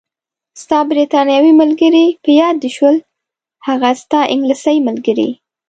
[0.61, 2.95] ستا بریتانوي ملګرې، په یاد دې شول؟
[3.67, 5.29] هغه ستا انګلیسۍ ملګرې.